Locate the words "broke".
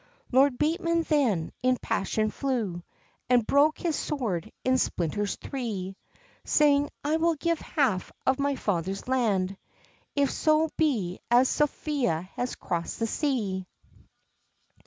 3.45-3.77